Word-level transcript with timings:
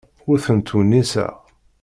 Ur 0.29 0.37
ten-ttwenniseɣ. 0.45 1.33